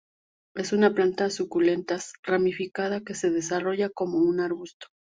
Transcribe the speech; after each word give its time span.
Es 0.55 0.73
una 0.73 0.95
planta 0.95 1.29
suculentas 1.29 2.13
ramificada 2.23 3.01
que 3.03 3.13
se 3.13 3.29
desarrolla 3.29 3.91
como 3.91 4.17
un 4.17 4.39
arbusto. 4.39 4.87